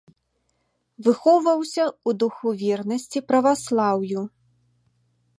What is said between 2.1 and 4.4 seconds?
духу вернасці праваслаўю.